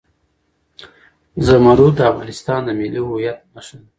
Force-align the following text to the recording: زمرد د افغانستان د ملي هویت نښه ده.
زمرد 1.47 1.85
د 1.97 1.99
افغانستان 2.11 2.59
د 2.67 2.69
ملي 2.79 3.01
هویت 3.07 3.39
نښه 3.53 3.75
ده. 3.79 3.87